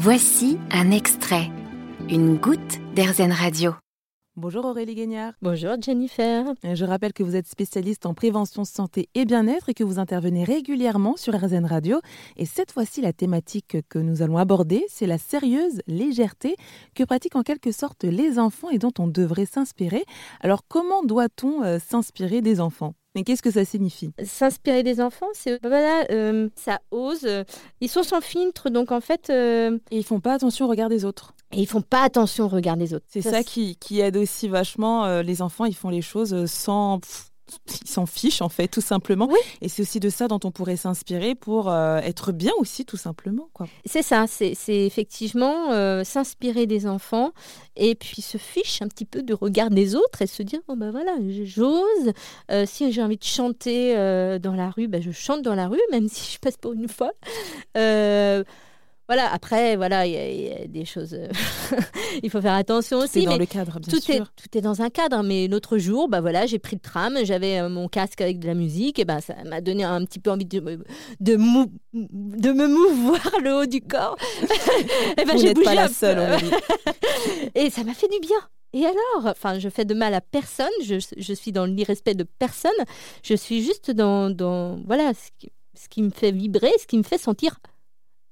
Voici 0.00 0.58
un 0.70 0.92
extrait, 0.92 1.50
une 2.08 2.36
goutte 2.36 2.78
d'Airzen 2.94 3.32
Radio. 3.32 3.74
Bonjour 4.36 4.64
Aurélie 4.64 4.94
Guignard. 4.94 5.32
Bonjour 5.42 5.74
Jennifer. 5.82 6.54
Je 6.62 6.84
rappelle 6.84 7.12
que 7.12 7.24
vous 7.24 7.34
êtes 7.34 7.48
spécialiste 7.48 8.06
en 8.06 8.14
prévention 8.14 8.64
santé 8.64 9.08
et 9.16 9.24
bien-être 9.24 9.70
et 9.70 9.74
que 9.74 9.82
vous 9.82 9.98
intervenez 9.98 10.44
régulièrement 10.44 11.16
sur 11.16 11.34
RZN 11.34 11.64
Radio. 11.64 11.98
Et 12.36 12.46
cette 12.46 12.70
fois-ci, 12.70 13.00
la 13.00 13.12
thématique 13.12 13.78
que 13.88 13.98
nous 13.98 14.22
allons 14.22 14.36
aborder, 14.36 14.84
c'est 14.88 15.08
la 15.08 15.18
sérieuse 15.18 15.82
légèreté 15.88 16.54
que 16.94 17.02
pratiquent 17.02 17.34
en 17.34 17.42
quelque 17.42 17.72
sorte 17.72 18.04
les 18.04 18.38
enfants 18.38 18.70
et 18.70 18.78
dont 18.78 18.94
on 19.00 19.08
devrait 19.08 19.46
s'inspirer. 19.46 20.04
Alors 20.40 20.60
comment 20.68 21.02
doit-on 21.02 21.64
euh, 21.64 21.80
s'inspirer 21.80 22.40
des 22.40 22.60
enfants? 22.60 22.94
Mais 23.14 23.24
qu'est-ce 23.24 23.42
que 23.42 23.50
ça 23.50 23.64
signifie? 23.64 24.10
S'inspirer 24.22 24.82
des 24.82 25.00
enfants, 25.00 25.28
c'est 25.32 25.58
voilà, 25.62 26.04
euh, 26.10 26.48
ça 26.56 26.80
ose. 26.90 27.26
Ils 27.80 27.88
sont 27.88 28.02
sans 28.02 28.20
filtre, 28.20 28.70
donc 28.70 28.92
en 28.92 29.00
fait. 29.00 29.30
Euh, 29.30 29.78
et 29.90 29.98
ils 29.98 30.04
font 30.04 30.20
pas 30.20 30.34
attention 30.34 30.66
au 30.66 30.68
regard 30.68 30.88
des 30.88 31.04
autres. 31.04 31.34
Et 31.52 31.60
ils 31.60 31.66
font 31.66 31.80
pas 31.80 32.02
attention 32.02 32.44
au 32.44 32.48
regard 32.48 32.76
des 32.76 32.92
autres. 32.92 33.06
C'est 33.08 33.22
ça, 33.22 33.42
qui, 33.42 33.76
qui, 33.76 34.00
aide 34.00 34.16
aussi 34.16 34.48
vachement. 34.48 35.06
Euh, 35.06 35.22
les 35.22 35.40
enfants, 35.40 35.64
ils 35.64 35.74
font 35.74 35.88
les 35.88 36.02
choses 36.02 36.46
sans 36.46 37.00
ils 37.82 37.88
s'en 37.88 38.06
fichent 38.06 38.42
en 38.42 38.48
fait, 38.48 38.68
tout 38.68 38.80
simplement. 38.80 39.28
Et 39.60 39.68
c'est 39.68 39.82
aussi 39.82 40.00
de 40.00 40.10
ça 40.10 40.28
dont 40.28 40.40
on 40.44 40.50
pourrait 40.50 40.76
s'inspirer 40.76 41.34
pour 41.34 41.70
euh, 41.70 41.98
être 41.98 42.32
bien 42.32 42.52
aussi, 42.58 42.84
tout 42.84 42.96
simplement. 42.96 43.48
C'est 43.84 44.02
ça, 44.02 44.26
c'est 44.26 44.54
effectivement 44.68 45.72
euh, 45.72 46.04
s'inspirer 46.04 46.66
des 46.66 46.86
enfants 46.86 47.32
et 47.76 47.94
puis 47.94 48.22
se 48.22 48.38
fiche 48.38 48.82
un 48.82 48.88
petit 48.88 49.04
peu 49.04 49.22
du 49.22 49.34
regard 49.34 49.70
des 49.70 49.94
autres 49.94 50.22
et 50.22 50.26
se 50.26 50.42
dire, 50.42 50.60
bon 50.68 50.76
ben 50.76 50.90
voilà, 50.90 51.16
j'ose. 51.44 52.12
Euh, 52.50 52.64
si 52.66 52.92
j'ai 52.92 53.02
envie 53.02 53.16
de 53.16 53.24
chanter 53.24 53.94
dans 54.40 54.54
la 54.54 54.70
rue, 54.70 54.88
ben 54.88 55.02
je 55.02 55.10
chante 55.10 55.42
dans 55.42 55.54
la 55.54 55.68
rue, 55.68 55.80
même 55.90 56.08
si 56.08 56.34
je 56.34 56.38
passe 56.38 56.56
pour 56.56 56.72
une 56.72 56.88
folle. 56.88 57.12
Voilà, 59.08 59.32
après, 59.32 59.76
voilà, 59.76 60.06
il 60.06 60.12
y, 60.12 60.52
a 60.52 60.66
des 60.66 60.84
choses. 60.84 61.14
Euh, 61.14 61.28
il 62.22 62.28
faut 62.28 62.42
faire 62.42 62.52
attention 62.52 62.98
aussi. 62.98 63.24
Tout 63.24 63.30
est 63.30 63.32
dans 63.32 63.38
le 63.38 63.46
cadre, 63.46 63.80
bien 63.80 63.90
tout 63.90 64.00
sûr. 64.02 64.16
Est, 64.16 64.18
tout 64.18 64.58
est 64.58 64.60
dans 64.60 64.82
un 64.82 64.90
cadre. 64.90 65.22
Mais 65.22 65.48
l'autre 65.48 65.78
jour, 65.78 66.08
bah 66.08 66.20
voilà, 66.20 66.44
j'ai 66.44 66.58
pris 66.58 66.76
le 66.76 66.80
tram, 66.80 67.16
j'avais 67.22 67.58
euh, 67.58 67.70
mon 67.70 67.88
casque 67.88 68.20
avec 68.20 68.38
de 68.38 68.46
la 68.46 68.52
musique, 68.52 68.98
et 68.98 69.06
ben 69.06 69.20
ça 69.22 69.34
m'a 69.46 69.62
donné 69.62 69.82
un 69.82 70.04
petit 70.04 70.18
peu 70.18 70.30
envie 70.30 70.44
de, 70.44 70.60
de, 70.60 71.36
de 71.94 72.52
me 72.52 72.66
mouvoir 72.66 73.30
le 73.42 73.54
haut 73.54 73.66
du 73.66 73.80
corps. 73.80 74.18
et 75.16 75.24
ben, 75.24 75.38
j'ai 75.38 75.54
bougé 75.54 75.64
pas 75.64 75.74
la 75.74 75.88
seule, 75.88 76.38
Et 77.54 77.70
ça 77.70 77.84
m'a 77.84 77.94
fait 77.94 78.08
du 78.08 78.20
bien. 78.20 78.38
Et 78.74 78.84
alors 78.84 79.24
Enfin, 79.24 79.58
je 79.58 79.70
fais 79.70 79.86
de 79.86 79.94
mal 79.94 80.12
à 80.12 80.20
personne, 80.20 80.68
je, 80.84 80.96
je 81.16 81.32
suis 81.32 81.52
dans 81.52 81.64
l'irrespect 81.64 82.14
de 82.14 82.24
personne, 82.24 82.70
je 83.22 83.34
suis 83.34 83.62
juste 83.62 83.90
dans, 83.90 84.28
dans 84.28 84.78
voilà, 84.86 85.14
ce 85.14 85.30
qui, 85.38 85.50
ce 85.74 85.88
qui 85.88 86.02
me 86.02 86.10
fait 86.10 86.30
vibrer, 86.30 86.72
ce 86.78 86.86
qui 86.86 86.98
me 86.98 87.04
fait 87.04 87.16
sentir 87.16 87.58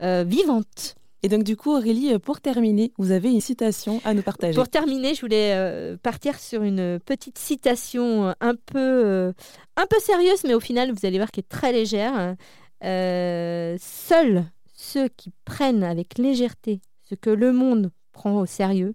euh, 0.02 0.25
vivante. 0.27 0.94
Et 1.22 1.28
donc 1.28 1.42
du 1.42 1.56
coup, 1.56 1.72
Aurélie, 1.72 2.12
euh, 2.12 2.19
pour 2.19 2.41
terminer, 2.41 2.92
vous 2.98 3.11
avez 3.11 3.30
une 3.30 3.41
citation 3.41 4.00
à 4.05 4.14
nous 4.14 4.22
partager. 4.22 4.55
Pour 4.55 4.69
terminer, 4.69 5.14
je 5.14 5.20
voulais 5.20 5.55
euh, 5.55 5.97
partir 5.97 6.38
sur 6.38 6.62
une 6.62 7.00
petite 7.05 7.38
citation 7.38 8.34
un 8.41 8.55
peu, 8.55 9.33
un 9.77 9.86
peu 9.86 9.98
sérieuse, 10.00 10.44
mais 10.44 10.55
au 10.55 10.61
final, 10.61 10.92
vous 10.92 11.06
allez 11.06 11.19
voir 11.19 11.30
qu'elle 11.30 11.44
est 11.44 11.48
très 11.48 11.72
légère. 11.72 12.36
seuls 12.80 14.44
ceux 14.75 15.08
qui 15.08 15.33
prennent 15.44 15.83
avec 15.83 16.19
légèreté 16.19 16.81
ce 17.08 17.14
que 17.14 17.31
le 17.31 17.53
monde 17.53 17.91
prend 18.12 18.38
au 18.38 18.47
sérieux 18.47 18.94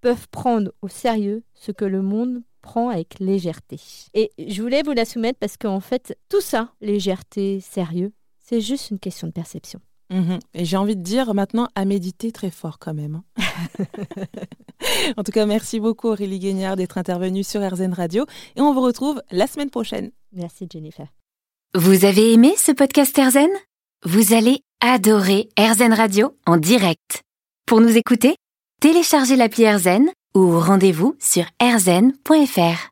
peuvent 0.00 0.28
prendre 0.28 0.72
au 0.82 0.88
sérieux 0.88 1.44
ce 1.54 1.72
que 1.72 1.84
le 1.84 2.02
monde 2.02 2.42
prend 2.60 2.90
avec 2.90 3.18
légèreté. 3.20 3.80
Et 4.14 4.30
je 4.38 4.60
voulais 4.60 4.82
vous 4.82 4.92
la 4.92 5.04
soumettre 5.04 5.38
parce 5.38 5.56
qu'en 5.56 5.80
fait, 5.80 6.18
tout 6.28 6.40
ça, 6.40 6.72
légèreté, 6.80 7.60
sérieux, 7.60 8.12
c'est 8.38 8.60
juste 8.60 8.90
une 8.90 8.98
question 8.98 9.26
de 9.26 9.32
perception. 9.32 9.80
Mhm. 10.10 10.38
Et 10.54 10.64
j'ai 10.64 10.76
envie 10.76 10.96
de 10.96 11.02
dire 11.02 11.34
maintenant 11.34 11.68
à 11.74 11.84
méditer 11.84 12.32
très 12.32 12.50
fort 12.50 12.78
quand 12.78 12.94
même. 12.94 13.22
Hein. 13.38 13.84
en 15.16 15.22
tout 15.22 15.32
cas, 15.32 15.46
merci 15.46 15.80
beaucoup 15.80 16.08
Aurélie 16.08 16.38
Guignard 16.38 16.76
d'être 16.76 16.98
intervenue 16.98 17.44
sur 17.44 17.66
RZN 17.66 17.92
Radio 17.92 18.26
et 18.56 18.60
on 18.60 18.74
vous 18.74 18.82
retrouve 18.82 19.22
la 19.30 19.46
semaine 19.46 19.70
prochaine. 19.70 20.10
Merci 20.32 20.66
Jennifer. 20.70 21.06
Vous 21.74 22.04
avez 22.04 22.32
aimé 22.32 22.54
ce 22.56 22.72
podcast 22.72 23.16
RZN 23.18 23.50
Vous 24.04 24.34
allez 24.34 24.60
adorer 24.80 25.48
RZN 25.58 25.92
Radio 25.92 26.36
en 26.46 26.56
direct. 26.56 27.22
Pour 27.66 27.80
nous 27.80 27.96
écouter, 27.96 28.36
téléchargez 28.80 29.36
l'appli 29.36 29.68
RZN 29.68 30.10
ou 30.34 30.60
rendez-vous 30.60 31.16
sur 31.18 31.44
rzn.fr. 31.62 32.90